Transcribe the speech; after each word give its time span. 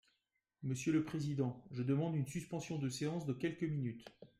Monsieur 0.63 0.91
le 0.93 1.03
président, 1.05 1.63
je 1.69 1.83
demande 1.83 2.15
une 2.15 2.25
suspension 2.25 2.79
de 2.79 2.89
séance 2.89 3.27
de 3.27 3.33
quelques 3.33 3.61
minutes. 3.61 4.03